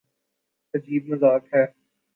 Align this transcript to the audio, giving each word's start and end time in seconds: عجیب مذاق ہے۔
عجیب 0.73 1.03
مذاق 1.09 1.43
ہے۔ 1.55 1.65